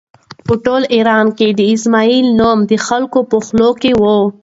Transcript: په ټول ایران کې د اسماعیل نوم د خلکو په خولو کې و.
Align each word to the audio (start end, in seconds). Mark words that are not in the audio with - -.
په 0.45 0.53
ټول 0.65 0.81
ایران 0.95 1.27
کې 1.37 1.47
د 1.59 1.61
اسماعیل 1.75 2.27
نوم 2.39 2.59
د 2.71 2.73
خلکو 2.87 3.19
په 3.29 3.37
خولو 3.45 3.69
کې 3.81 3.91
و. 4.01 4.03